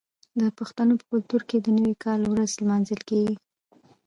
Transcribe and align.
د 0.39 0.41
پښتنو 0.57 0.93
په 0.99 1.05
کلتور 1.11 1.41
کې 1.49 1.57
د 1.61 1.67
نوي 1.77 1.95
کال 2.03 2.21
ورځ 2.31 2.51
لمانځل 2.61 3.01
کیږي. 3.09 3.35